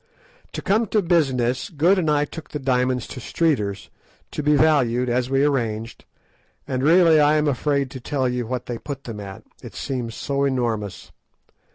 To 0.53 0.63
come 0.63 0.87
to 0.87 1.03
business, 1.03 1.69
Good 1.69 1.99
and 1.99 2.09
I 2.09 2.25
took 2.25 2.49
the 2.49 2.57
diamonds 2.57 3.05
to 3.05 3.19
Streeter's 3.19 3.91
to 4.31 4.41
be 4.41 4.55
valued, 4.55 5.09
as 5.09 5.29
we 5.29 5.43
arranged, 5.43 6.05
and 6.67 6.81
really 6.81 7.19
I 7.19 7.35
am 7.35 7.47
afraid 7.47 7.91
to 7.91 7.99
tell 7.99 8.27
you 8.27 8.47
what 8.47 8.65
they 8.65 8.79
put 8.79 9.03
them 9.03 9.19
at, 9.19 9.43
it 9.61 9.75
seems 9.75 10.15
so 10.15 10.43
enormous. 10.43 11.11